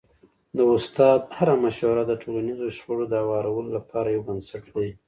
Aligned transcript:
د 0.57 0.59
استاد 0.75 1.19
هره 1.37 1.55
مشوره 1.63 2.03
د 2.07 2.11
ټولنیزو 2.21 2.67
شخړو 2.77 3.05
د 3.09 3.13
هوارولو 3.23 3.69
لپاره 3.77 4.07
یو 4.09 4.25
بنسټ 4.27 4.63
دی. 4.75 4.89